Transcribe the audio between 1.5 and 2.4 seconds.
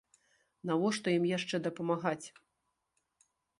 дапамагаць!